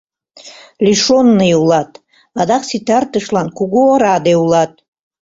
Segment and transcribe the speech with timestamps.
[0.85, 1.91] —Лишённый улат,
[2.39, 4.71] адак ситартышлан кугу ораде улат!